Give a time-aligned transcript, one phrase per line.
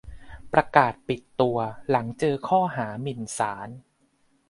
[0.53, 1.57] ประกาศปิดตัว
[1.89, 3.69] หลังเจอข้อหา "หมิ่นศาล"